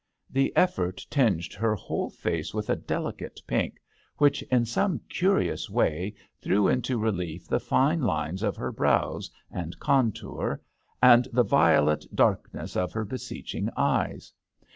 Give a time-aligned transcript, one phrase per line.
[0.31, 3.79] The effort tinged her whole face with a delicate pink,
[4.17, 9.77] which in some curious way threw into relief the fine lines of her brows and
[9.77, 10.59] contour
[11.03, 14.33] and the violet dark ness of her beseeching eyes.